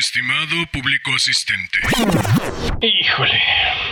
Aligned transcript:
Estimado 0.00 0.56
público 0.72 1.12
asistente. 1.14 1.78
Híjole, 2.80 3.38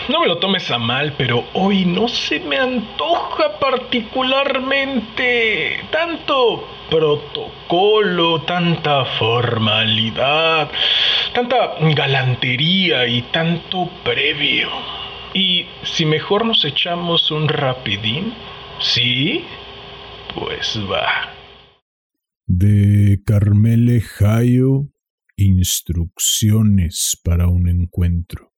no 0.09 0.21
me 0.21 0.27
lo 0.27 0.39
tomes 0.39 0.71
a 0.71 0.79
mal, 0.79 1.15
pero 1.19 1.45
hoy 1.53 1.85
no 1.85 2.09
se 2.09 2.41
me 2.41 2.57
antoja 2.57 3.59
particularmente 3.61 5.85
tanto 5.93 6.67
protocolo, 6.89 8.41
tanta 8.45 9.05
formalidad, 9.19 10.71
tanta 11.35 11.75
galantería 11.95 13.07
y 13.07 13.21
tanto 13.31 13.91
previo. 14.03 14.71
¿Y 15.35 15.67
si 15.83 16.07
mejor 16.07 16.47
nos 16.47 16.65
echamos 16.65 17.31
un 17.31 17.49
rapidín? 17.49 18.33
¿Sí? 18.81 19.45
Pues 20.35 20.81
va. 20.91 21.35
De 22.47 23.21
Carmele 23.27 24.01
Jayo 24.01 24.87
Instrucciones 25.41 27.17
para 27.23 27.47
un 27.47 27.69
encuentro. 27.69 28.53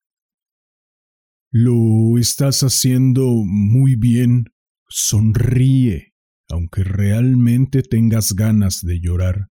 Lo 1.50 2.16
estás 2.16 2.62
haciendo 2.62 3.26
muy 3.44 3.96
bien. 3.96 4.46
Sonríe, 4.88 6.14
aunque 6.48 6.82
realmente 6.82 7.82
tengas 7.82 8.32
ganas 8.32 8.80
de 8.80 8.98
llorar. 8.98 9.48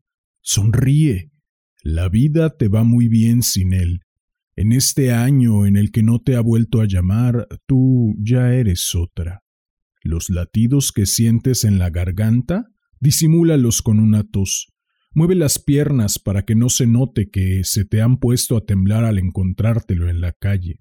Sonríe. 0.42 1.32
La 1.82 2.10
vida 2.10 2.58
te 2.58 2.68
va 2.68 2.84
muy 2.84 3.08
bien 3.08 3.42
sin 3.42 3.72
él. 3.72 4.02
En 4.58 4.74
este 4.74 5.14
año 5.14 5.66
en 5.66 5.78
el 5.78 5.92
que 5.94 6.04
no 6.04 6.20
te 6.20 6.36
ha 6.36 6.42
vuelto 6.42 6.82
a 6.82 6.88
llamar, 6.88 7.48
tú 7.66 8.16
ya 8.20 8.54
eres 8.54 8.96
otra. 8.96 9.44
Los 10.02 10.30
latidos 10.30 10.92
que 10.92 11.06
sientes 11.06 11.64
en 11.64 11.80
la 11.80 11.90
garganta, 11.90 12.66
disimúlalos 13.00 13.82
con 13.82 14.02
una 14.02 14.26
tos. 14.26 14.73
Mueve 15.16 15.36
las 15.36 15.60
piernas 15.60 16.18
para 16.18 16.44
que 16.44 16.56
no 16.56 16.70
se 16.70 16.88
note 16.88 17.30
que 17.30 17.64
se 17.64 17.86
te 17.86 18.02
han 18.02 18.18
puesto 18.18 18.58
a 18.58 18.66
temblar 18.66 19.06
al 19.06 19.20
encontrártelo 19.20 20.10
en 20.10 20.22
la 20.22 20.32
calle. 20.32 20.80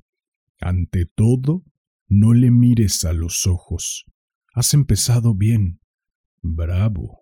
Ante 0.59 1.05
todo, 1.05 1.65
no 2.09 2.33
le 2.33 2.51
mires 2.51 3.05
a 3.05 3.13
los 3.13 3.47
ojos. 3.47 4.07
Has 4.55 4.73
empezado 4.73 5.35
bien. 5.35 5.81
Bravo. 6.41 7.21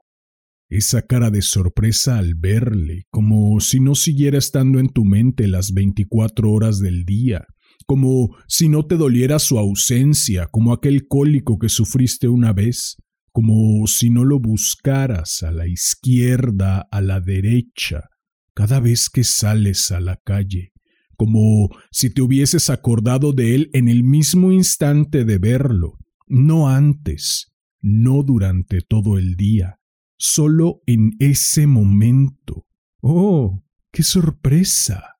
Esa 0.68 1.02
cara 1.02 1.30
de 1.30 1.42
sorpresa 1.42 2.16
al 2.16 2.36
verle, 2.36 3.06
como 3.10 3.58
si 3.58 3.80
no 3.80 3.96
siguiera 3.96 4.38
estando 4.38 4.78
en 4.78 4.88
tu 4.88 5.04
mente 5.04 5.48
las 5.48 5.72
veinticuatro 5.72 6.52
horas 6.52 6.78
del 6.78 7.04
día, 7.04 7.44
como 7.86 8.36
si 8.46 8.68
no 8.68 8.86
te 8.86 8.96
doliera 8.96 9.40
su 9.40 9.58
ausencia, 9.58 10.46
como 10.46 10.72
aquel 10.72 11.08
cólico 11.08 11.58
que 11.58 11.68
sufriste 11.68 12.28
una 12.28 12.52
vez, 12.52 12.98
como 13.40 13.86
si 13.86 14.10
no 14.10 14.26
lo 14.26 14.38
buscaras 14.38 15.42
a 15.42 15.50
la 15.50 15.66
izquierda, 15.66 16.86
a 16.90 17.00
la 17.00 17.22
derecha, 17.22 18.10
cada 18.52 18.80
vez 18.80 19.08
que 19.08 19.24
sales 19.24 19.92
a 19.92 19.98
la 19.98 20.16
calle, 20.16 20.74
como 21.16 21.70
si 21.90 22.10
te 22.10 22.20
hubieses 22.20 22.68
acordado 22.68 23.32
de 23.32 23.54
él 23.54 23.70
en 23.72 23.88
el 23.88 24.04
mismo 24.04 24.52
instante 24.52 25.24
de 25.24 25.38
verlo, 25.38 25.96
no 26.26 26.68
antes, 26.68 27.54
no 27.80 28.22
durante 28.22 28.82
todo 28.82 29.16
el 29.16 29.36
día, 29.36 29.80
solo 30.18 30.82
en 30.84 31.12
ese 31.18 31.66
momento. 31.66 32.66
¡Oh! 33.00 33.64
¡Qué 33.90 34.02
sorpresa! 34.02 35.14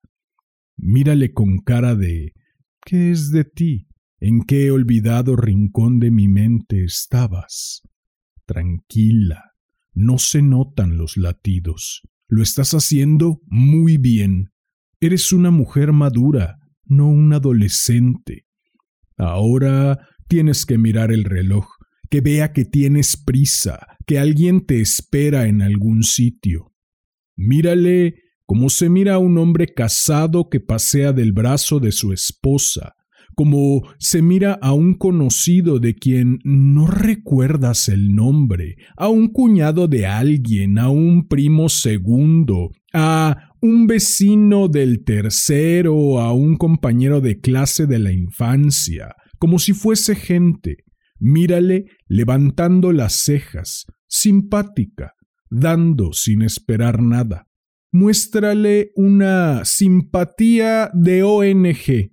Mírale 0.76 1.32
con 1.32 1.60
cara 1.60 1.94
de 1.94 2.34
¿Qué 2.84 3.12
es 3.12 3.30
de 3.30 3.44
ti? 3.44 3.88
¿En 4.20 4.42
qué 4.42 4.70
olvidado 4.70 5.36
rincón 5.36 6.00
de 6.00 6.10
mi 6.10 6.28
mente 6.28 6.84
estabas? 6.84 7.80
Tranquila. 8.50 9.52
No 9.94 10.18
se 10.18 10.42
notan 10.42 10.96
los 10.96 11.16
latidos. 11.16 12.02
Lo 12.26 12.42
estás 12.42 12.72
haciendo 12.72 13.40
muy 13.46 13.96
bien. 13.96 14.50
Eres 14.98 15.32
una 15.32 15.52
mujer 15.52 15.92
madura, 15.92 16.58
no 16.84 17.08
un 17.08 17.32
adolescente. 17.32 18.46
Ahora 19.16 20.08
tienes 20.26 20.66
que 20.66 20.78
mirar 20.78 21.12
el 21.12 21.22
reloj, 21.22 21.68
que 22.10 22.20
vea 22.20 22.52
que 22.52 22.64
tienes 22.64 23.16
prisa, 23.16 23.86
que 24.04 24.18
alguien 24.18 24.66
te 24.66 24.80
espera 24.80 25.46
en 25.46 25.62
algún 25.62 26.02
sitio. 26.02 26.72
Mírale 27.36 28.16
como 28.46 28.68
se 28.68 28.88
mira 28.88 29.14
a 29.14 29.18
un 29.18 29.38
hombre 29.38 29.68
casado 29.68 30.48
que 30.50 30.58
pasea 30.58 31.12
del 31.12 31.30
brazo 31.30 31.78
de 31.78 31.92
su 31.92 32.12
esposa, 32.12 32.96
como 33.34 33.82
se 33.98 34.22
mira 34.22 34.58
a 34.60 34.72
un 34.72 34.94
conocido 34.94 35.78
de 35.78 35.94
quien 35.94 36.38
no 36.44 36.86
recuerdas 36.86 37.88
el 37.88 38.14
nombre, 38.14 38.76
a 38.96 39.08
un 39.08 39.28
cuñado 39.28 39.88
de 39.88 40.06
alguien, 40.06 40.78
a 40.78 40.88
un 40.88 41.26
primo 41.28 41.68
segundo, 41.68 42.70
a 42.92 43.50
un 43.60 43.86
vecino 43.86 44.68
del 44.68 45.04
tercero, 45.04 46.20
a 46.20 46.32
un 46.32 46.56
compañero 46.56 47.20
de 47.20 47.40
clase 47.40 47.86
de 47.86 47.98
la 47.98 48.12
infancia, 48.12 49.14
como 49.38 49.58
si 49.58 49.72
fuese 49.72 50.14
gente. 50.14 50.84
Mírale 51.18 51.84
levantando 52.08 52.92
las 52.92 53.12
cejas, 53.12 53.84
simpática, 54.06 55.12
dando 55.50 56.12
sin 56.12 56.42
esperar 56.42 57.02
nada. 57.02 57.46
Muéstrale 57.92 58.92
una 58.94 59.64
simpatía 59.64 60.90
de 60.94 61.22
ONG, 61.22 62.12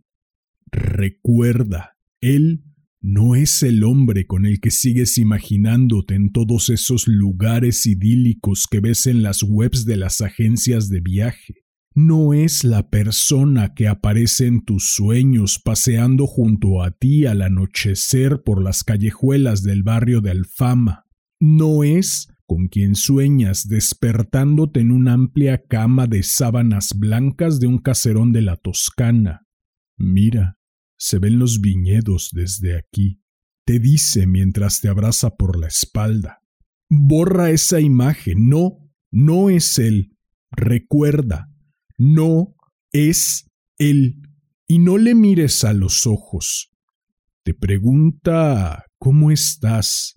Recuerda, 0.71 1.97
él 2.21 2.63
no 2.99 3.35
es 3.35 3.63
el 3.63 3.83
hombre 3.83 4.25
con 4.25 4.45
el 4.45 4.59
que 4.59 4.71
sigues 4.71 5.17
imaginándote 5.17 6.15
en 6.15 6.31
todos 6.31 6.69
esos 6.69 7.07
lugares 7.07 7.85
idílicos 7.85 8.67
que 8.69 8.79
ves 8.79 9.07
en 9.07 9.23
las 9.23 9.43
webs 9.43 9.85
de 9.85 9.97
las 9.97 10.21
agencias 10.21 10.89
de 10.89 10.99
viaje. 10.99 11.63
No 11.93 12.33
es 12.33 12.63
la 12.63 12.89
persona 12.89 13.73
que 13.73 13.87
aparece 13.87 14.45
en 14.45 14.63
tus 14.63 14.93
sueños 14.93 15.59
paseando 15.63 16.27
junto 16.27 16.83
a 16.83 16.91
ti 16.91 17.25
al 17.25 17.41
anochecer 17.41 18.43
por 18.43 18.61
las 18.61 18.83
callejuelas 18.83 19.63
del 19.63 19.83
barrio 19.83 20.21
de 20.21 20.31
Alfama. 20.31 21.05
No 21.39 21.83
es 21.83 22.27
con 22.45 22.67
quien 22.67 22.95
sueñas 22.95 23.67
despertándote 23.67 24.79
en 24.79 24.91
una 24.91 25.13
amplia 25.13 25.63
cama 25.67 26.07
de 26.07 26.23
sábanas 26.23 26.93
blancas 26.97 27.59
de 27.59 27.67
un 27.67 27.77
caserón 27.77 28.31
de 28.31 28.41
la 28.41 28.55
Toscana. 28.57 29.47
Mira, 29.97 30.56
se 30.97 31.19
ven 31.19 31.39
los 31.39 31.61
viñedos 31.61 32.29
desde 32.33 32.77
aquí. 32.77 33.21
Te 33.65 33.79
dice 33.79 34.27
mientras 34.27 34.81
te 34.81 34.89
abraza 34.89 35.35
por 35.35 35.59
la 35.59 35.67
espalda. 35.67 36.41
Borra 36.89 37.51
esa 37.51 37.79
imagen. 37.79 38.49
No, 38.49 38.79
no 39.11 39.49
es 39.49 39.77
él. 39.79 40.17
Recuerda, 40.51 41.49
no 41.97 42.55
es 42.91 43.49
él. 43.77 44.21
Y 44.67 44.79
no 44.79 44.97
le 44.97 45.15
mires 45.15 45.63
a 45.63 45.73
los 45.73 46.07
ojos. 46.07 46.71
Te 47.43 47.53
pregunta 47.53 48.85
¿cómo 48.97 49.31
estás? 49.31 50.15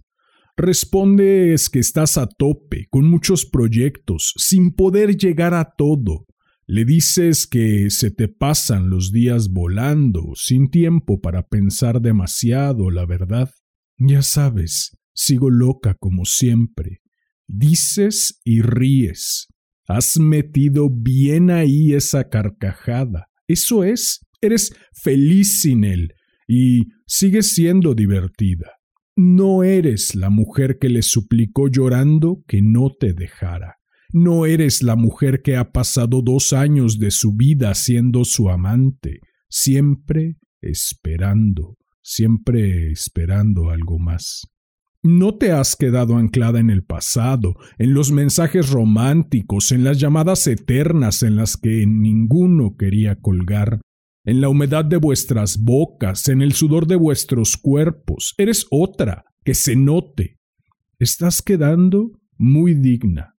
Respondes 0.56 1.70
que 1.70 1.78
estás 1.78 2.18
a 2.18 2.26
tope, 2.26 2.86
con 2.90 3.08
muchos 3.08 3.46
proyectos, 3.46 4.34
sin 4.36 4.72
poder 4.72 5.16
llegar 5.16 5.54
a 5.54 5.74
todo, 5.76 6.26
le 6.70 6.84
dices 6.84 7.48
que 7.48 7.90
se 7.90 8.12
te 8.12 8.28
pasan 8.28 8.90
los 8.90 9.10
días 9.10 9.48
volando, 9.50 10.34
sin 10.36 10.70
tiempo 10.70 11.20
para 11.20 11.48
pensar 11.48 12.00
demasiado, 12.00 12.92
la 12.92 13.06
verdad. 13.06 13.50
Ya 13.98 14.22
sabes, 14.22 14.96
sigo 15.12 15.50
loca 15.50 15.96
como 15.98 16.24
siempre. 16.26 17.00
Dices 17.48 18.40
y 18.44 18.62
ríes. 18.62 19.48
Has 19.88 20.20
metido 20.20 20.88
bien 20.88 21.50
ahí 21.50 21.92
esa 21.92 22.28
carcajada. 22.28 23.26
Eso 23.48 23.82
es, 23.82 24.20
eres 24.40 24.72
feliz 24.92 25.62
sin 25.62 25.82
él 25.82 26.14
y 26.46 26.86
sigues 27.04 27.50
siendo 27.50 27.96
divertida. 27.96 28.74
No 29.16 29.64
eres 29.64 30.14
la 30.14 30.30
mujer 30.30 30.78
que 30.78 30.88
le 30.88 31.02
suplicó 31.02 31.66
llorando 31.66 32.44
que 32.46 32.62
no 32.62 32.90
te 32.90 33.12
dejara. 33.12 33.79
No 34.12 34.44
eres 34.46 34.82
la 34.82 34.96
mujer 34.96 35.40
que 35.42 35.56
ha 35.56 35.70
pasado 35.70 36.20
dos 36.22 36.52
años 36.52 36.98
de 36.98 37.10
su 37.10 37.32
vida 37.34 37.74
siendo 37.74 38.24
su 38.24 38.50
amante, 38.50 39.20
siempre 39.48 40.36
esperando, 40.60 41.76
siempre 42.02 42.90
esperando 42.90 43.70
algo 43.70 43.98
más. 43.98 44.48
No 45.02 45.36
te 45.36 45.52
has 45.52 45.76
quedado 45.76 46.16
anclada 46.16 46.60
en 46.60 46.70
el 46.70 46.84
pasado, 46.84 47.54
en 47.78 47.94
los 47.94 48.10
mensajes 48.10 48.68
románticos, 48.68 49.72
en 49.72 49.84
las 49.84 49.98
llamadas 49.98 50.46
eternas 50.46 51.22
en 51.22 51.36
las 51.36 51.56
que 51.56 51.86
ninguno 51.86 52.76
quería 52.76 53.16
colgar, 53.16 53.80
en 54.24 54.40
la 54.40 54.48
humedad 54.48 54.84
de 54.84 54.98
vuestras 54.98 55.58
bocas, 55.58 56.28
en 56.28 56.42
el 56.42 56.52
sudor 56.52 56.86
de 56.86 56.96
vuestros 56.96 57.56
cuerpos. 57.56 58.34
Eres 58.36 58.66
otra, 58.70 59.24
que 59.42 59.54
se 59.54 59.74
note. 59.74 60.38
Estás 60.98 61.40
quedando 61.40 62.10
muy 62.36 62.74
digna, 62.74 63.29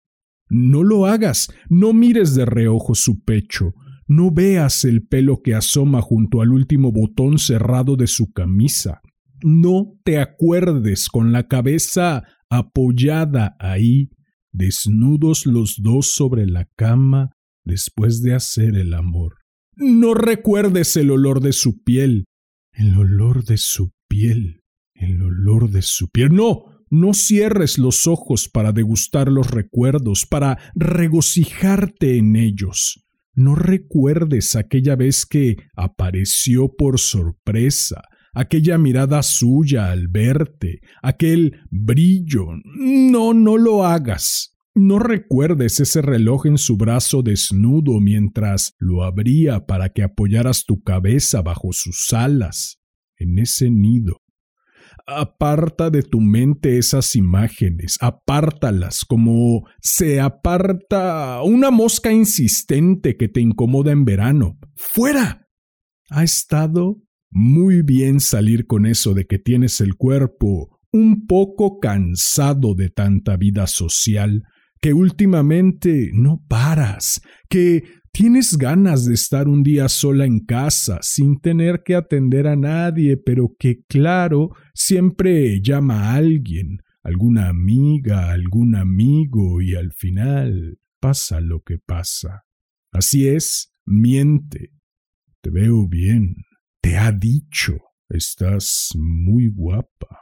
no 0.52 0.82
lo 0.82 1.06
hagas, 1.06 1.50
no 1.70 1.94
mires 1.94 2.34
de 2.34 2.44
reojo 2.44 2.94
su 2.94 3.24
pecho, 3.24 3.72
no 4.06 4.30
veas 4.30 4.84
el 4.84 5.06
pelo 5.06 5.40
que 5.40 5.54
asoma 5.54 6.02
junto 6.02 6.42
al 6.42 6.52
último 6.52 6.92
botón 6.92 7.38
cerrado 7.38 7.96
de 7.96 8.06
su 8.06 8.32
camisa. 8.32 9.00
No 9.42 9.98
te 10.04 10.18
acuerdes 10.18 11.08
con 11.08 11.32
la 11.32 11.48
cabeza 11.48 12.24
apoyada 12.50 13.56
ahí, 13.58 14.10
desnudos 14.52 15.46
los 15.46 15.76
dos 15.82 16.08
sobre 16.08 16.46
la 16.46 16.66
cama, 16.76 17.30
después 17.64 18.20
de 18.20 18.34
hacer 18.34 18.76
el 18.76 18.92
amor. 18.92 19.36
No 19.74 20.12
recuerdes 20.12 20.98
el 20.98 21.10
olor 21.10 21.40
de 21.40 21.54
su 21.54 21.82
piel, 21.82 22.26
el 22.72 22.98
olor 22.98 23.44
de 23.44 23.56
su 23.56 23.92
piel, 24.06 24.60
el 24.94 25.22
olor 25.22 25.70
de 25.70 25.80
su 25.80 26.08
piel. 26.08 26.34
No, 26.34 26.71
no 26.92 27.14
cierres 27.14 27.78
los 27.78 28.06
ojos 28.06 28.50
para 28.50 28.70
degustar 28.70 29.32
los 29.32 29.50
recuerdos, 29.50 30.26
para 30.26 30.58
regocijarte 30.74 32.18
en 32.18 32.36
ellos. 32.36 33.02
No 33.34 33.54
recuerdes 33.54 34.54
aquella 34.56 34.94
vez 34.94 35.24
que 35.24 35.56
apareció 35.74 36.76
por 36.76 37.00
sorpresa, 37.00 38.02
aquella 38.34 38.76
mirada 38.76 39.22
suya 39.22 39.90
al 39.90 40.08
verte, 40.08 40.80
aquel 41.02 41.62
brillo. 41.70 42.48
No, 42.62 43.32
no 43.32 43.56
lo 43.56 43.86
hagas. 43.86 44.54
No 44.74 44.98
recuerdes 44.98 45.80
ese 45.80 46.02
reloj 46.02 46.44
en 46.44 46.58
su 46.58 46.76
brazo 46.76 47.22
desnudo 47.22 48.00
mientras 48.00 48.74
lo 48.78 49.02
abría 49.02 49.64
para 49.64 49.88
que 49.88 50.02
apoyaras 50.02 50.66
tu 50.66 50.82
cabeza 50.82 51.40
bajo 51.40 51.72
sus 51.72 52.12
alas, 52.12 52.82
en 53.16 53.38
ese 53.38 53.70
nido. 53.70 54.21
Aparta 55.06 55.90
de 55.90 56.02
tu 56.02 56.20
mente 56.20 56.78
esas 56.78 57.16
imágenes, 57.16 57.98
apártalas 58.00 59.04
como 59.04 59.66
se 59.80 60.20
aparta 60.20 61.42
una 61.42 61.70
mosca 61.70 62.12
insistente 62.12 63.16
que 63.16 63.28
te 63.28 63.40
incomoda 63.40 63.92
en 63.92 64.04
verano. 64.04 64.58
¡Fuera! 64.76 65.48
Ha 66.10 66.22
estado 66.22 67.02
muy 67.30 67.82
bien 67.82 68.20
salir 68.20 68.66
con 68.66 68.86
eso 68.86 69.14
de 69.14 69.24
que 69.24 69.38
tienes 69.38 69.80
el 69.80 69.94
cuerpo 69.94 70.78
un 70.92 71.26
poco 71.26 71.78
cansado 71.80 72.74
de 72.74 72.90
tanta 72.90 73.36
vida 73.36 73.66
social, 73.66 74.42
que 74.80 74.92
últimamente 74.92 76.10
no 76.12 76.44
paras, 76.48 77.22
que 77.48 77.84
tienes 78.12 78.56
ganas 78.58 79.06
de 79.06 79.14
estar 79.14 79.48
un 79.48 79.62
día 79.62 79.88
sola 79.88 80.26
en 80.26 80.40
casa 80.40 80.98
sin 81.02 81.40
tener 81.40 81.82
que 81.82 81.94
atender 81.94 82.46
a 82.46 82.56
nadie, 82.56 83.16
pero 83.16 83.56
que 83.58 83.82
claro, 83.88 84.50
siempre 84.74 85.60
llama 85.62 86.10
a 86.10 86.14
alguien, 86.14 86.82
alguna 87.02 87.48
amiga, 87.48 88.30
algún 88.30 88.76
amigo 88.76 89.60
y 89.60 89.74
al 89.74 89.92
final 89.92 90.78
pasa 91.00 91.40
lo 91.40 91.62
que 91.62 91.78
pasa. 91.78 92.44
Así 92.92 93.26
es, 93.26 93.74
miente. 93.86 94.72
Te 95.40 95.50
veo 95.50 95.88
bien. 95.88 96.36
Te 96.80 96.98
ha 96.98 97.10
dicho. 97.10 97.78
Estás 98.08 98.90
muy 98.94 99.48
guapa. 99.48 100.18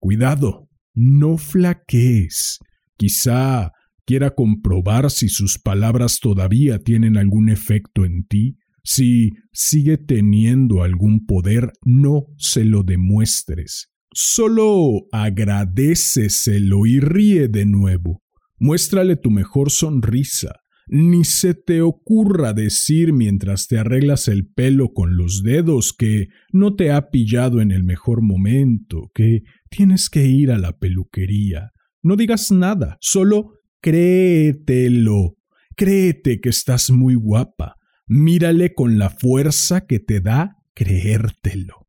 Cuidado, 0.00 0.68
no 0.94 1.38
flaquees. 1.38 2.58
Quizá 2.96 3.72
quiera 4.10 4.34
comprobar 4.34 5.08
si 5.08 5.28
sus 5.28 5.60
palabras 5.60 6.18
todavía 6.18 6.80
tienen 6.80 7.16
algún 7.16 7.48
efecto 7.48 8.04
en 8.04 8.24
ti, 8.26 8.56
si 8.82 9.30
sigue 9.52 9.98
teniendo 9.98 10.82
algún 10.82 11.26
poder, 11.26 11.74
no 11.84 12.26
se 12.36 12.64
lo 12.64 12.82
demuestres. 12.82 13.92
Solo 14.12 15.06
agradeceselo 15.12 16.86
y 16.86 16.98
ríe 16.98 17.46
de 17.46 17.66
nuevo. 17.66 18.24
Muéstrale 18.58 19.14
tu 19.14 19.30
mejor 19.30 19.70
sonrisa. 19.70 20.56
Ni 20.88 21.22
se 21.22 21.54
te 21.54 21.80
ocurra 21.80 22.52
decir 22.52 23.12
mientras 23.12 23.68
te 23.68 23.78
arreglas 23.78 24.26
el 24.26 24.44
pelo 24.44 24.92
con 24.92 25.16
los 25.16 25.44
dedos 25.44 25.92
que 25.92 26.30
no 26.52 26.74
te 26.74 26.90
ha 26.90 27.10
pillado 27.10 27.60
en 27.60 27.70
el 27.70 27.84
mejor 27.84 28.22
momento, 28.22 29.12
que 29.14 29.44
tienes 29.70 30.10
que 30.10 30.26
ir 30.26 30.50
a 30.50 30.58
la 30.58 30.76
peluquería. 30.80 31.70
No 32.02 32.16
digas 32.16 32.50
nada, 32.50 32.98
solo 33.00 33.59
Créetelo. 33.80 35.36
Créete 35.76 36.40
que 36.40 36.50
estás 36.50 36.90
muy 36.90 37.14
guapa. 37.14 37.76
Mírale 38.06 38.74
con 38.74 38.98
la 38.98 39.10
fuerza 39.10 39.86
que 39.86 40.00
te 40.00 40.20
da 40.20 40.56
creértelo. 40.74 41.86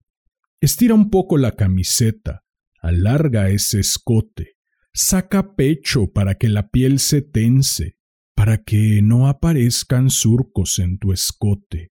Estira 0.60 0.94
un 0.94 1.10
poco 1.10 1.38
la 1.38 1.56
camiseta, 1.56 2.44
alarga 2.82 3.50
ese 3.50 3.80
escote, 3.80 4.58
saca 4.94 5.56
pecho 5.56 6.12
para 6.12 6.36
que 6.36 6.50
la 6.50 6.70
piel 6.70 7.00
se 7.00 7.22
tense, 7.22 7.98
para 8.36 8.64
que 8.64 9.02
no 9.02 9.28
aparezcan 9.28 10.10
surcos 10.10 10.78
en 10.80 11.00
tu 11.00 11.14
escote. 11.14 11.92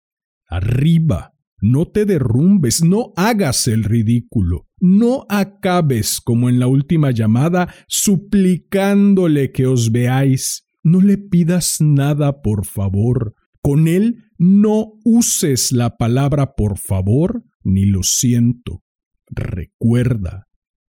Arriba, 0.48 1.34
no 1.60 1.86
te 1.86 2.04
derrumbes, 2.04 2.82
no 2.82 3.12
hagas 3.16 3.68
el 3.68 3.84
ridículo, 3.84 4.65
no 4.80 5.26
acabes 5.28 6.20
como 6.20 6.48
en 6.48 6.58
la 6.58 6.66
última 6.66 7.10
llamada 7.10 7.72
suplicándole 7.88 9.52
que 9.52 9.66
os 9.66 9.90
veáis. 9.92 10.68
No 10.82 11.00
le 11.00 11.18
pidas 11.18 11.80
nada, 11.80 12.42
por 12.42 12.64
favor. 12.66 13.34
Con 13.60 13.88
él 13.88 14.24
no 14.38 14.92
uses 15.04 15.72
la 15.72 15.96
palabra 15.96 16.54
por 16.54 16.78
favor 16.78 17.44
ni 17.64 17.84
lo 17.84 18.02
siento. 18.02 18.84
Recuerda, 19.28 20.46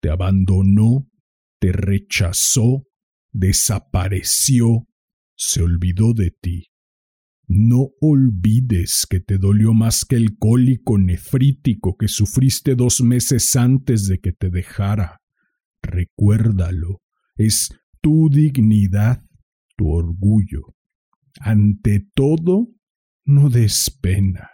te 0.01 0.09
abandonó, 0.09 1.09
te 1.59 1.71
rechazó, 1.71 2.85
desapareció, 3.31 4.87
se 5.35 5.63
olvidó 5.63 6.13
de 6.13 6.31
ti. 6.31 6.67
No 7.51 7.89
olvides 7.99 9.07
que 9.09 9.19
te 9.19 9.39
dolió 9.39 9.73
más 9.73 10.05
que 10.05 10.15
el 10.15 10.37
cólico 10.37 10.99
nefrítico 10.99 11.97
que 11.97 12.07
sufriste 12.07 12.75
dos 12.75 13.01
meses 13.01 13.55
antes 13.55 14.07
de 14.07 14.19
que 14.19 14.33
te 14.33 14.51
dejara. 14.51 15.21
Recuérdalo, 15.81 17.01
es 17.37 17.69
tu 18.01 18.29
dignidad, 18.29 19.23
tu 19.75 19.89
orgullo. 19.89 20.75
Ante 21.39 22.05
todo, 22.13 22.67
no 23.25 23.49
des 23.49 23.97
pena. 23.99 24.51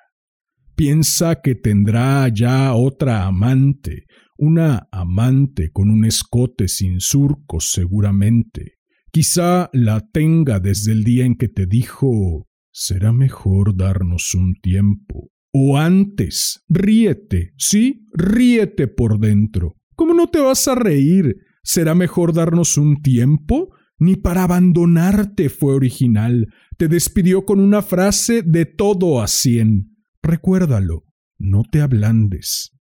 Piensa 0.77 1.41
que 1.41 1.53
tendrá 1.53 2.29
ya 2.29 2.73
otra 2.75 3.25
amante, 3.25 4.05
una 4.37 4.87
amante 4.89 5.69
con 5.69 5.89
un 5.89 6.05
escote 6.05 6.69
sin 6.69 7.01
surcos 7.01 7.71
seguramente. 7.71 8.75
Quizá 9.11 9.69
la 9.73 9.99
tenga 9.99 10.61
desde 10.61 10.93
el 10.93 11.03
día 11.03 11.25
en 11.25 11.35
que 11.35 11.49
te 11.49 11.65
dijo 11.65 12.47
será 12.77 13.13
mejor 13.13 13.77
darnos 13.77 14.35
un 14.35 14.55
tiempo. 14.55 15.31
O 15.53 15.77
antes, 15.77 16.61
ríete, 16.67 17.53
sí, 17.57 18.05
ríete 18.11 18.89
por 18.89 19.17
dentro. 19.17 19.77
¿Cómo 19.95 20.13
no 20.13 20.27
te 20.27 20.41
vas 20.41 20.67
a 20.67 20.75
reír? 20.75 21.37
¿Será 21.63 21.95
mejor 21.95 22.33
darnos 22.33 22.77
un 22.77 23.01
tiempo? 23.01 23.73
Ni 23.97 24.17
para 24.17 24.43
abandonarte 24.43 25.47
fue 25.47 25.73
original. 25.73 26.53
Te 26.77 26.89
despidió 26.89 27.45
con 27.45 27.61
una 27.61 27.81
frase 27.81 28.41
de 28.41 28.65
todo 28.65 29.21
a 29.21 29.27
cien. 29.27 29.95
Recuérdalo, 30.21 31.05
no 31.37 31.63
te 31.71 31.79
ablandes. 31.79 32.73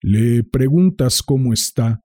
Le 0.00 0.42
preguntas 0.42 1.22
cómo 1.22 1.52
está. 1.52 2.00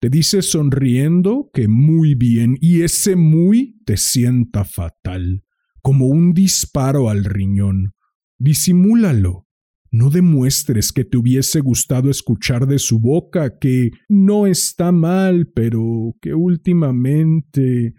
Te 0.00 0.08
dice 0.08 0.40
sonriendo 0.40 1.50
que 1.52 1.68
muy 1.68 2.14
bien 2.14 2.56
y 2.58 2.80
ese 2.80 3.16
muy 3.16 3.82
te 3.84 3.98
sienta 3.98 4.64
fatal 4.64 5.43
como 5.84 6.06
un 6.06 6.32
disparo 6.32 7.10
al 7.10 7.26
riñón. 7.26 7.92
Disimúlalo. 8.38 9.46
No 9.90 10.08
demuestres 10.08 10.92
que 10.92 11.04
te 11.04 11.18
hubiese 11.18 11.60
gustado 11.60 12.10
escuchar 12.10 12.66
de 12.66 12.78
su 12.78 13.00
boca 13.00 13.58
que 13.58 13.90
no 14.08 14.46
está 14.46 14.92
mal, 14.92 15.46
pero 15.54 16.16
que 16.22 16.32
últimamente, 16.32 17.92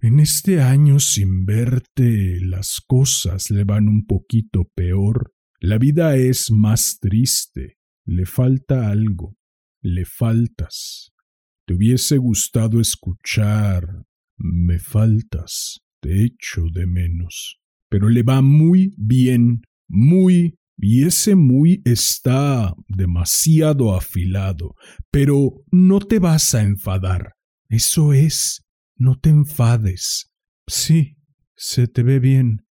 en 0.00 0.18
este 0.18 0.62
año 0.62 0.98
sin 0.98 1.44
verte, 1.44 2.40
las 2.40 2.80
cosas 2.80 3.50
le 3.50 3.64
van 3.64 3.86
un 3.86 4.06
poquito 4.06 4.64
peor. 4.74 5.34
La 5.60 5.76
vida 5.76 6.16
es 6.16 6.50
más 6.50 6.98
triste. 7.00 7.76
Le 8.06 8.24
falta 8.24 8.88
algo. 8.88 9.36
Le 9.82 10.06
faltas. 10.06 11.12
Te 11.66 11.74
hubiese 11.74 12.16
gustado 12.16 12.80
escuchar. 12.80 14.06
Me 14.38 14.78
faltas 14.78 15.85
te 16.00 16.24
echo 16.24 16.62
de 16.72 16.86
menos. 16.86 17.58
Pero 17.88 18.08
le 18.08 18.22
va 18.22 18.42
muy 18.42 18.94
bien, 18.96 19.62
muy, 19.88 20.58
y 20.76 21.04
ese 21.04 21.36
muy 21.36 21.82
está 21.84 22.74
demasiado 22.88 23.94
afilado. 23.94 24.74
Pero 25.10 25.64
no 25.70 26.00
te 26.00 26.18
vas 26.18 26.54
a 26.54 26.62
enfadar. 26.62 27.32
Eso 27.68 28.12
es, 28.12 28.62
no 28.96 29.18
te 29.18 29.30
enfades. 29.30 30.30
Sí, 30.66 31.16
se 31.56 31.88
te 31.88 32.02
ve 32.02 32.18
bien. 32.18 32.66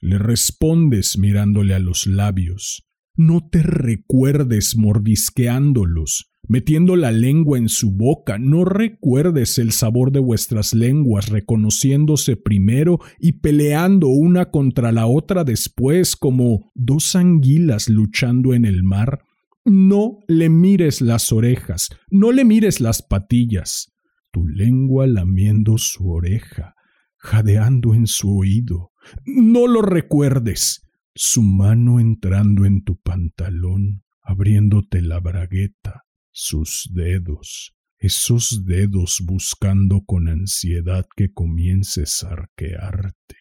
Le 0.00 0.18
respondes 0.18 1.18
mirándole 1.18 1.74
a 1.74 1.80
los 1.80 2.06
labios. 2.06 2.84
No 3.14 3.48
te 3.48 3.62
recuerdes 3.62 4.76
mordisqueándolos 4.76 6.30
metiendo 6.48 6.96
la 6.96 7.12
lengua 7.12 7.58
en 7.58 7.68
su 7.68 7.92
boca, 7.92 8.38
no 8.38 8.64
recuerdes 8.64 9.58
el 9.58 9.72
sabor 9.72 10.10
de 10.10 10.20
vuestras 10.20 10.74
lenguas, 10.74 11.28
reconociéndose 11.28 12.36
primero 12.36 12.98
y 13.18 13.32
peleando 13.32 14.08
una 14.08 14.50
contra 14.50 14.90
la 14.90 15.06
otra 15.06 15.44
después 15.44 16.16
como 16.16 16.70
dos 16.74 17.14
anguilas 17.14 17.88
luchando 17.88 18.54
en 18.54 18.64
el 18.64 18.82
mar. 18.82 19.20
No 19.64 20.18
le 20.26 20.48
mires 20.48 21.00
las 21.00 21.30
orejas, 21.30 21.90
no 22.10 22.32
le 22.32 22.44
mires 22.44 22.80
las 22.80 23.02
patillas, 23.02 23.92
tu 24.32 24.46
lengua 24.46 25.06
lamiendo 25.06 25.76
su 25.76 26.10
oreja, 26.10 26.74
jadeando 27.18 27.94
en 27.94 28.06
su 28.06 28.38
oído. 28.38 28.92
No 29.26 29.66
lo 29.66 29.82
recuerdes. 29.82 30.84
Su 31.14 31.42
mano 31.42 31.98
entrando 31.98 32.64
en 32.64 32.84
tu 32.84 32.96
pantalón, 32.96 34.04
abriéndote 34.22 35.02
la 35.02 35.18
bragueta, 35.18 36.04
sus 36.40 36.88
dedos, 36.92 37.74
esos 37.98 38.64
dedos 38.64 39.20
buscando 39.24 40.02
con 40.06 40.28
ansiedad 40.28 41.04
que 41.16 41.32
comiences 41.32 42.22
a 42.22 42.30
arquearte. 42.30 43.36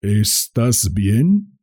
¿Estás 0.00 0.92
bien? 0.94 1.58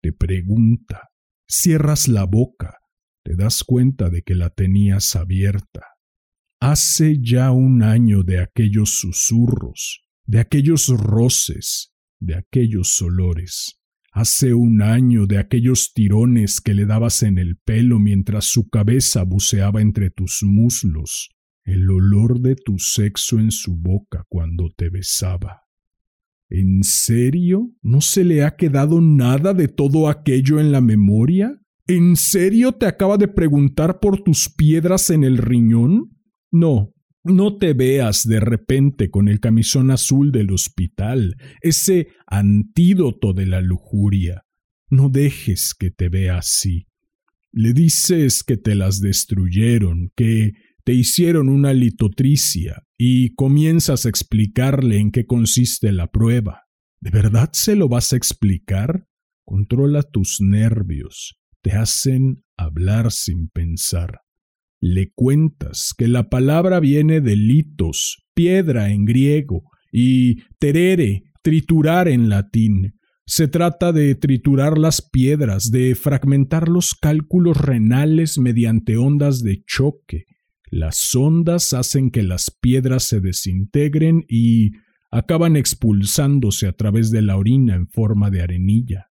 te 0.00 0.12
pregunta. 0.12 1.10
Cierras 1.48 2.06
la 2.06 2.24
boca, 2.24 2.78
te 3.24 3.34
das 3.34 3.64
cuenta 3.64 4.08
de 4.08 4.22
que 4.22 4.36
la 4.36 4.50
tenías 4.50 5.16
abierta. 5.16 5.82
Hace 6.60 7.18
ya 7.20 7.50
un 7.50 7.82
año 7.82 8.22
de 8.22 8.40
aquellos 8.40 9.00
susurros, 9.00 10.04
de 10.26 10.38
aquellos 10.38 10.88
roces, 10.90 11.92
de 12.20 12.36
aquellos 12.36 13.02
olores. 13.02 13.81
Hace 14.14 14.52
un 14.52 14.82
año 14.82 15.26
de 15.26 15.38
aquellos 15.38 15.94
tirones 15.94 16.60
que 16.60 16.74
le 16.74 16.84
dabas 16.84 17.22
en 17.22 17.38
el 17.38 17.56
pelo 17.56 17.98
mientras 17.98 18.44
su 18.44 18.68
cabeza 18.68 19.24
buceaba 19.24 19.80
entre 19.80 20.10
tus 20.10 20.42
muslos, 20.42 21.30
el 21.64 21.90
olor 21.90 22.40
de 22.40 22.54
tu 22.54 22.78
sexo 22.78 23.38
en 23.38 23.50
su 23.50 23.74
boca 23.74 24.26
cuando 24.28 24.70
te 24.76 24.90
besaba. 24.90 25.62
¿En 26.50 26.82
serio? 26.82 27.70
¿No 27.80 28.02
se 28.02 28.24
le 28.24 28.44
ha 28.44 28.56
quedado 28.56 29.00
nada 29.00 29.54
de 29.54 29.68
todo 29.68 30.10
aquello 30.10 30.60
en 30.60 30.72
la 30.72 30.82
memoria? 30.82 31.58
¿En 31.86 32.14
serio 32.16 32.72
te 32.72 32.84
acaba 32.84 33.16
de 33.16 33.28
preguntar 33.28 33.98
por 33.98 34.22
tus 34.22 34.50
piedras 34.50 35.08
en 35.08 35.24
el 35.24 35.38
riñón? 35.38 36.18
No, 36.50 36.92
no 37.24 37.56
te 37.56 37.72
veas 37.72 38.26
de 38.26 38.40
repente 38.40 39.10
con 39.10 39.28
el 39.28 39.40
camisón 39.40 39.90
azul 39.90 40.32
del 40.32 40.50
hospital, 40.50 41.36
ese 41.60 42.08
antídoto 42.26 43.32
de 43.32 43.46
la 43.46 43.60
lujuria. 43.60 44.44
No 44.90 45.08
dejes 45.08 45.74
que 45.74 45.90
te 45.90 46.08
vea 46.08 46.38
así. 46.38 46.86
Le 47.52 47.72
dices 47.72 48.42
que 48.42 48.56
te 48.56 48.74
las 48.74 49.00
destruyeron, 49.00 50.10
que 50.16 50.52
te 50.84 50.94
hicieron 50.94 51.48
una 51.48 51.72
litotricia 51.72 52.82
y 52.98 53.34
comienzas 53.34 54.04
a 54.04 54.08
explicarle 54.08 54.98
en 54.98 55.12
qué 55.12 55.26
consiste 55.26 55.92
la 55.92 56.08
prueba. 56.08 56.64
¿De 57.00 57.10
verdad 57.10 57.50
se 57.52 57.76
lo 57.76 57.88
vas 57.88 58.12
a 58.12 58.16
explicar? 58.16 59.06
Controla 59.44 60.02
tus 60.02 60.40
nervios, 60.40 61.38
te 61.62 61.72
hacen 61.72 62.44
hablar 62.56 63.12
sin 63.12 63.48
pensar 63.48 64.22
le 64.82 65.12
cuentas 65.14 65.94
que 65.96 66.08
la 66.08 66.28
palabra 66.28 66.80
viene 66.80 67.20
de 67.20 67.36
litos, 67.36 68.24
piedra 68.34 68.90
en 68.90 69.04
griego, 69.04 69.62
y 69.92 70.42
terere, 70.58 71.22
triturar 71.40 72.08
en 72.08 72.28
latín. 72.28 72.98
Se 73.24 73.46
trata 73.46 73.92
de 73.92 74.16
triturar 74.16 74.78
las 74.78 75.00
piedras, 75.00 75.70
de 75.70 75.94
fragmentar 75.94 76.68
los 76.68 76.94
cálculos 76.94 77.58
renales 77.58 78.38
mediante 78.38 78.96
ondas 78.96 79.44
de 79.44 79.62
choque. 79.64 80.24
Las 80.68 81.14
ondas 81.14 81.74
hacen 81.74 82.10
que 82.10 82.24
las 82.24 82.50
piedras 82.50 83.04
se 83.04 83.20
desintegren 83.20 84.24
y 84.28 84.72
acaban 85.12 85.54
expulsándose 85.54 86.66
a 86.66 86.72
través 86.72 87.12
de 87.12 87.22
la 87.22 87.36
orina 87.36 87.76
en 87.76 87.86
forma 87.86 88.30
de 88.30 88.42
arenilla. 88.42 89.10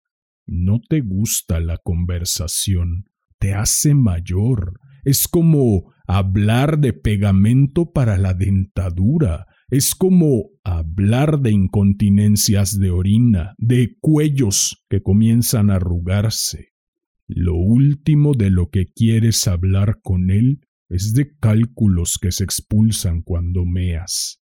No 0.46 0.82
te 0.82 1.00
gusta 1.00 1.62
la 1.62 1.78
conversación, 1.78 3.06
te 3.40 3.54
hace 3.54 3.96
mayor, 3.96 4.74
es 5.04 5.28
como 5.28 5.94
hablar 6.08 6.80
de 6.80 6.94
pegamento 6.94 7.92
para 7.92 8.18
la 8.18 8.34
dentadura, 8.34 9.48
es 9.70 9.96
como 9.96 10.52
hablar 10.64 11.40
de 11.40 11.52
incontinencias 11.52 12.78
de 12.78 12.92
orina, 12.92 13.56
de 13.58 13.98
cuellos 14.00 14.84
que 14.90 15.02
comienzan 15.02 15.72
a 15.72 15.76
arrugarse. 15.76 16.70
Lo 17.28 17.56
último 17.56 18.34
de 18.34 18.50
lo 18.50 18.70
que 18.70 18.86
quieres 18.86 19.48
hablar 19.48 20.00
con 20.02 20.30
él 20.30 20.62
es 20.90 21.14
de 21.14 21.36
cálculos 21.40 22.20
que 22.22 22.32
se 22.32 22.44
expulsan 22.44 23.22
cuando 23.22 23.66
meas. 23.66 24.42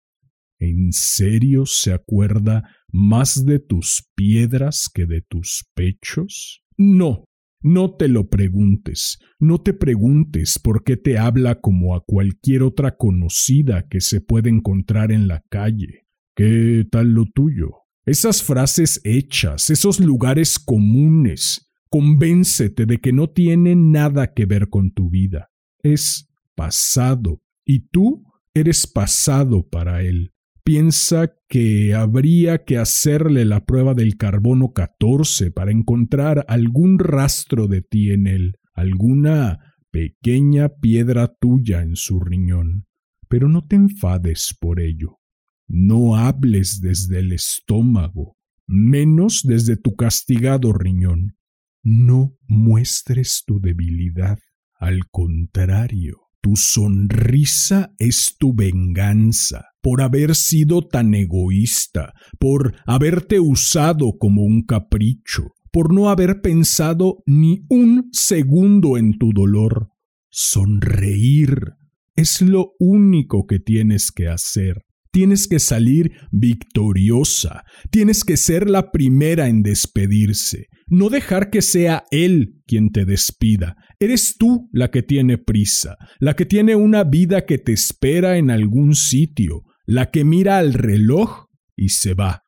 ¿En 0.59 0.93
serio 0.93 1.67
se 1.67 1.93
acuerda 1.93 2.63
más 2.89 3.45
de 3.45 3.59
tus 3.59 4.09
piedras 4.15 4.89
que 4.93 5.07
de 5.07 5.23
tus 5.23 5.69
pechos? 5.75 6.63
No, 6.77 7.25
no 7.63 7.95
te 7.95 8.09
lo 8.09 8.29
preguntes, 8.29 9.19
no 9.39 9.59
te 9.61 9.73
preguntes 9.73 10.59
por 10.59 10.85
qué 10.85 10.97
te 10.97 11.19
habla 11.19 11.61
como 11.61 11.95
a 11.95 12.05
cualquier 12.05 12.63
otra 12.63 12.97
conocida 12.97 13.87
que 13.89 14.01
se 14.01 14.21
puede 14.21 14.51
encontrar 14.51 15.13
en 15.13 15.29
la 15.29 15.43
calle. 15.49 16.07
¿Qué 16.35 16.87
tal 16.91 17.13
lo 17.13 17.27
tuyo? 17.27 17.83
Esas 18.05 18.43
frases 18.43 19.01
hechas, 19.05 19.71
esos 19.71 20.01
lugares 20.01 20.59
comunes, 20.59 21.71
convéncete 21.89 22.87
de 22.87 22.99
que 22.99 23.13
no 23.13 23.31
tienen 23.31 23.93
nada 23.93 24.33
que 24.33 24.47
ver 24.47 24.69
con 24.69 24.93
tu 24.93 25.09
vida. 25.09 25.51
Es 25.83 26.29
pasado, 26.55 27.43
y 27.65 27.87
tú 27.89 28.25
eres 28.55 28.87
pasado 28.87 29.69
para 29.69 30.03
él 30.03 30.32
piensa 30.65 31.35
que 31.49 31.95
habría 31.95 32.65
que 32.65 32.79
hacerle 32.79 33.45
la 33.45 33.65
prueba 33.65 33.95
del 33.95 34.17
carbono 34.17 34.73
14 34.73 35.51
para 35.51 35.73
encontrar 35.73 36.45
algún 36.49 36.99
rastro 36.99 37.69
de 37.69 37.83
ti 37.83 38.11
en 38.11 38.27
él, 38.27 38.59
alguna 38.75 39.75
pequeña 39.91 40.69
piedra 40.69 41.35
tuya 41.41 41.83
en 41.83 41.97
su 41.97 42.21
riñón. 42.21 42.87
Pero 43.29 43.49
no 43.49 43.67
te 43.67 43.77
enfades 43.77 44.57
por 44.59 44.81
ello. 44.81 45.19
No 45.67 46.17
hables 46.17 46.81
desde 46.81 47.21
el 47.21 47.33
estómago, 47.33 48.37
menos 48.67 49.43
desde 49.45 49.77
tu 49.77 49.97
castigado 49.97 50.73
riñón. 50.73 51.37
No 51.83 52.37
muestres 52.47 53.43
tu 53.47 53.61
debilidad. 53.61 54.39
Al 54.79 55.09
contrario, 55.11 56.29
tu 56.41 56.57
sonrisa 56.57 57.95
es 57.99 58.37
tu 58.39 58.55
venganza 58.55 59.72
por 59.83 60.01
haber 60.01 60.35
sido 60.35 60.87
tan 60.87 61.13
egoísta, 61.15 62.15
por 62.39 62.75
haberte 62.87 63.41
usado 63.41 64.13
como 64.19 64.43
un 64.43 64.63
capricho, 64.63 65.51
por 65.73 65.93
no 65.93 66.09
haber 66.09 66.41
pensado 66.41 67.23
ni 67.27 67.65
un 67.69 68.09
segundo 68.13 68.97
en 68.97 69.19
tu 69.19 69.33
dolor. 69.33 69.89
Sonreír 70.31 71.73
es 72.15 72.41
lo 72.41 72.73
único 72.79 73.47
que 73.47 73.59
tienes 73.59 74.13
que 74.13 74.29
hacer. 74.29 74.83
Tienes 75.11 75.47
que 75.47 75.59
salir 75.59 76.13
victoriosa, 76.31 77.65
tienes 77.91 78.25
que 78.25 78.39
ser 78.39 78.71
la 78.71 78.91
primera 78.93 79.47
en 79.49 79.63
despedirse, 79.63 80.69
no 80.87 81.11
dejar 81.11 81.51
que 81.51 81.61
sea 81.61 82.05
él 82.11 82.63
quien 82.67 82.91
te 82.93 83.05
despida. 83.05 83.77
Eres 84.01 84.37
tú 84.39 84.71
la 84.73 84.91
que 84.91 85.03
tiene 85.03 85.37
prisa, 85.37 85.97
la 86.19 86.35
que 86.35 86.47
tiene 86.47 86.77
una 86.77 87.05
vida 87.05 87.45
que 87.45 87.59
te 87.59 87.73
espera 87.73 88.39
en 88.39 88.51
algún 88.51 88.95
sitio, 88.95 89.65
la 89.87 90.11
que 90.11 90.25
mira 90.25 90.59
al 90.59 90.75
reloj 90.75 91.47
y 91.77 91.91
se 91.91 92.15
va. 92.15 92.43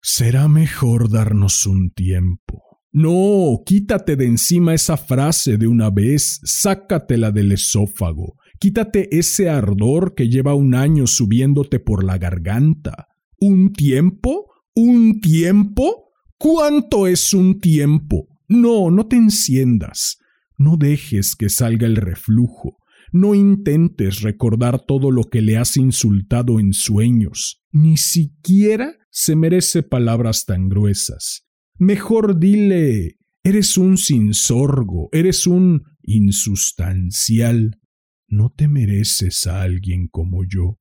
Será 0.00 0.48
mejor 0.48 1.10
darnos 1.10 1.66
un 1.66 1.90
tiempo. 1.90 2.62
No, 2.90 3.62
quítate 3.66 4.16
de 4.16 4.26
encima 4.26 4.74
esa 4.74 4.96
frase 4.96 5.58
de 5.58 5.66
una 5.66 5.90
vez, 5.90 6.40
sácatela 6.42 7.30
del 7.30 7.52
esófago, 7.52 8.36
quítate 8.58 9.16
ese 9.16 9.50
ardor 9.50 10.14
que 10.14 10.28
lleva 10.28 10.54
un 10.54 10.74
año 10.74 11.06
subiéndote 11.06 11.80
por 11.80 12.02
la 12.02 12.18
garganta. 12.18 13.08
¿Un 13.38 13.72
tiempo? 13.72 14.46
¿Un 14.74 15.20
tiempo? 15.20 16.12
¿Cuánto 16.38 17.06
es 17.06 17.34
un 17.34 17.60
tiempo? 17.60 18.26
No, 18.48 18.90
no 18.90 19.06
te 19.06 19.16
enciendas. 19.16 20.18
No 20.56 20.76
dejes 20.76 21.36
que 21.36 21.50
salga 21.50 21.86
el 21.86 21.96
reflujo. 21.96 22.77
No 23.12 23.34
intentes 23.34 24.22
recordar 24.22 24.84
todo 24.84 25.10
lo 25.10 25.24
que 25.24 25.42
le 25.42 25.56
has 25.56 25.76
insultado 25.76 26.60
en 26.60 26.72
sueños. 26.72 27.62
Ni 27.72 27.96
siquiera 27.96 28.94
se 29.10 29.36
merece 29.36 29.82
palabras 29.82 30.44
tan 30.44 30.68
gruesas. 30.68 31.46
Mejor 31.78 32.38
dile, 32.38 33.18
eres 33.42 33.78
un 33.78 33.96
sinsorgo, 33.98 35.08
eres 35.12 35.46
un 35.46 35.84
insustancial. 36.02 37.80
No 38.28 38.50
te 38.50 38.68
mereces 38.68 39.46
a 39.46 39.62
alguien 39.62 40.08
como 40.08 40.44
yo. 40.44 40.78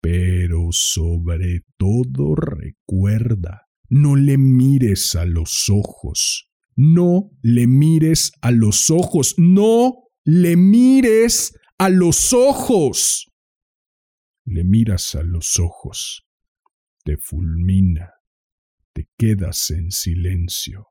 Pero 0.00 0.68
sobre 0.70 1.64
todo 1.78 2.34
recuerda 2.34 3.64
no 3.88 4.16
le 4.16 4.38
mires 4.38 5.14
a 5.14 5.24
los 5.24 5.68
ojos. 5.70 6.50
No 6.74 7.30
le 7.42 7.66
mires 7.66 8.32
a 8.40 8.50
los 8.50 8.90
ojos. 8.90 9.34
No 9.38 10.08
le 10.24 10.56
mires 10.56 11.54
a 11.78 11.88
los 11.88 12.32
ojos. 12.32 13.30
Le 14.44 14.64
miras 14.64 15.14
a 15.14 15.22
los 15.22 15.58
ojos. 15.58 16.26
Te 17.04 17.16
fulmina. 17.16 18.10
Te 18.92 19.08
quedas 19.18 19.70
en 19.70 19.90
silencio. 19.90 20.88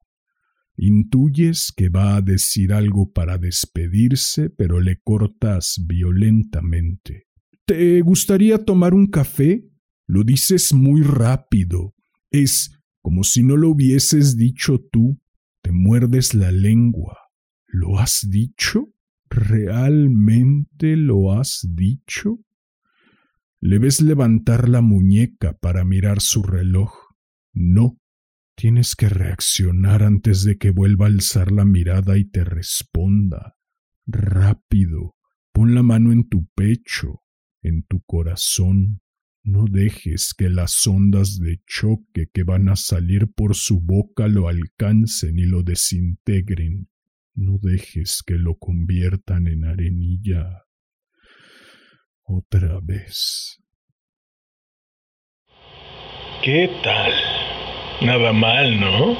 Intuyes 0.75 1.71
que 1.75 1.89
va 1.89 2.15
a 2.15 2.21
decir 2.21 2.73
algo 2.73 3.11
para 3.13 3.37
despedirse, 3.37 4.49
pero 4.49 4.81
le 4.81 4.99
cortas 5.01 5.81
violentamente. 5.85 7.27
¿Te 7.65 8.01
gustaría 8.01 8.65
tomar 8.65 8.93
un 8.93 9.07
café? 9.07 9.69
Lo 10.07 10.23
dices 10.23 10.73
muy 10.73 11.01
rápido. 11.01 11.95
Es 12.31 12.71
como 13.01 13.23
si 13.23 13.43
no 13.43 13.55
lo 13.55 13.69
hubieses 13.69 14.35
dicho 14.35 14.79
tú. 14.91 15.21
Te 15.61 15.71
muerdes 15.71 16.33
la 16.33 16.51
lengua. 16.51 17.17
¿Lo 17.67 17.99
has 17.99 18.27
dicho? 18.29 18.92
¿Realmente 19.35 20.95
lo 20.95 21.33
has 21.33 21.67
dicho? 21.67 22.45
Le 23.59 23.79
ves 23.79 23.99
levantar 23.99 24.69
la 24.69 24.81
muñeca 24.81 25.57
para 25.57 25.83
mirar 25.83 26.21
su 26.21 26.43
reloj. 26.43 26.93
No, 27.51 27.97
tienes 28.55 28.95
que 28.95 29.09
reaccionar 29.09 30.03
antes 30.03 30.43
de 30.43 30.59
que 30.59 30.69
vuelva 30.69 31.07
a 31.07 31.09
alzar 31.09 31.51
la 31.51 31.65
mirada 31.65 32.19
y 32.19 32.25
te 32.25 32.43
responda. 32.43 33.55
Rápido, 34.05 35.15
pon 35.51 35.73
la 35.73 35.81
mano 35.81 36.11
en 36.11 36.29
tu 36.29 36.45
pecho, 36.53 37.23
en 37.63 37.81
tu 37.87 38.03
corazón. 38.03 39.01
No 39.41 39.65
dejes 39.67 40.35
que 40.37 40.51
las 40.51 40.85
ondas 40.85 41.39
de 41.39 41.59
choque 41.65 42.27
que 42.31 42.43
van 42.43 42.69
a 42.69 42.75
salir 42.75 43.31
por 43.33 43.55
su 43.55 43.81
boca 43.81 44.27
lo 44.27 44.47
alcancen 44.47 45.39
y 45.39 45.45
lo 45.45 45.63
desintegren. 45.63 46.87
No 47.35 47.57
dejes 47.61 48.21
que 48.25 48.35
lo 48.35 48.55
conviertan 48.55 49.47
en 49.47 49.65
arenilla 49.65 50.65
otra 52.23 52.79
vez. 52.81 53.59
¿Qué 56.43 56.69
tal? 56.83 57.11
Nada 58.01 58.33
mal, 58.33 58.79
¿no? 58.79 59.17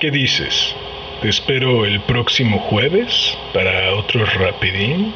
¿Qué 0.00 0.10
dices? 0.10 0.74
¿Te 1.20 1.28
espero 1.28 1.84
el 1.84 2.00
próximo 2.02 2.58
jueves 2.58 3.38
para 3.54 3.94
otro 3.94 4.24
rapidín? 4.24 5.14